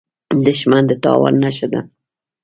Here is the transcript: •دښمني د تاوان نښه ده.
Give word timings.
•دښمني 0.45 0.85
د 0.89 0.91
تاوان 1.03 1.35
نښه 1.43 1.67
ده. 1.71 1.81